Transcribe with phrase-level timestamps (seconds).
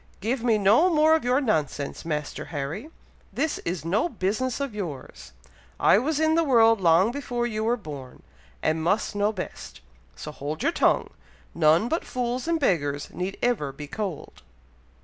[0.19, 2.89] "Give me no more of your nonsense, Master Harry!
[3.31, 5.31] This is no business of yours!
[5.79, 8.23] I was in the world long before you were born,
[8.63, 9.79] and must know best;
[10.15, 11.11] so hold your tongue.
[11.53, 14.41] None but fools and beggars need ever be cold."